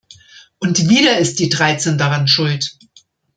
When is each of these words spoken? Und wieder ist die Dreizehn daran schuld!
Und 0.57 0.89
wieder 0.89 1.19
ist 1.19 1.37
die 1.37 1.49
Dreizehn 1.49 1.99
daran 1.99 2.27
schuld! 2.27 2.75